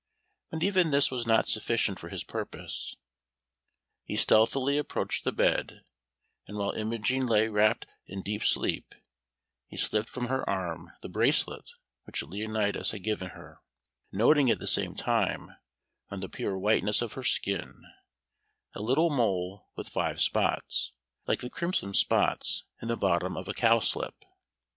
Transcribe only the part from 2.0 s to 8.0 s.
his purpose. He stealthily approached the bed, and while Imogen lay wrapt